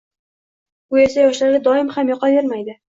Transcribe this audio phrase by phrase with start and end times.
[0.95, 2.81] Bu esa yoshlarga doim ham yoqavermaydi.